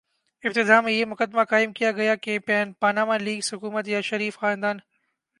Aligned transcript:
ابتدا 0.43 0.79
میں 0.81 0.91
یہ 0.93 1.05
مقدمہ 1.05 1.43
قائم 1.43 1.73
کیا 1.73 1.91
گیا 1.91 2.15
کہ 2.15 2.37
پاناما 2.79 3.17
لیکس 3.17 3.53
حکومت 3.53 3.87
یا 3.87 4.01
شریف 4.01 4.37
خاندان 4.37 4.77